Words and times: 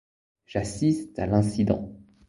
J’assiste 0.47 1.19
à 1.19 1.27
l’incident. 1.27 1.91